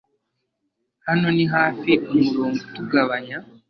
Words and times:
Hano 1.07 1.27
ni 1.35 1.45
hafi 1.53 1.91
umurongo 2.11 2.59
utugabanya 2.67 3.37